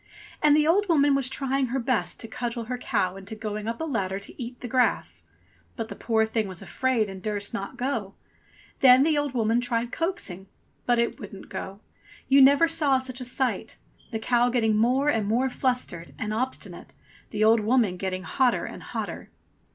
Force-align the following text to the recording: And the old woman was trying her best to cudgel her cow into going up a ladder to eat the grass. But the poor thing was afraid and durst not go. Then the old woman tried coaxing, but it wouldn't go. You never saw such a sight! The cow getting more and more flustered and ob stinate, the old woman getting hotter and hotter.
And 0.41 0.57
the 0.57 0.65
old 0.65 0.89
woman 0.89 1.13
was 1.13 1.29
trying 1.29 1.67
her 1.67 1.77
best 1.77 2.19
to 2.21 2.27
cudgel 2.27 2.63
her 2.63 2.77
cow 2.79 3.17
into 3.17 3.35
going 3.35 3.67
up 3.67 3.79
a 3.79 3.83
ladder 3.83 4.17
to 4.17 4.41
eat 4.41 4.59
the 4.59 4.67
grass. 4.67 5.25
But 5.75 5.89
the 5.89 5.95
poor 5.95 6.25
thing 6.25 6.47
was 6.47 6.59
afraid 6.59 7.07
and 7.07 7.21
durst 7.21 7.53
not 7.53 7.77
go. 7.77 8.15
Then 8.79 9.03
the 9.03 9.15
old 9.15 9.35
woman 9.35 9.61
tried 9.61 9.91
coaxing, 9.91 10.47
but 10.87 10.97
it 10.97 11.19
wouldn't 11.19 11.49
go. 11.49 11.81
You 12.27 12.41
never 12.41 12.67
saw 12.67 12.97
such 12.97 13.21
a 13.21 13.25
sight! 13.25 13.77
The 14.09 14.17
cow 14.17 14.49
getting 14.49 14.75
more 14.75 15.07
and 15.07 15.27
more 15.27 15.49
flustered 15.49 16.15
and 16.17 16.33
ob 16.33 16.53
stinate, 16.55 16.93
the 17.29 17.43
old 17.43 17.59
woman 17.59 17.95
getting 17.97 18.23
hotter 18.23 18.65
and 18.65 18.81
hotter. 18.81 19.29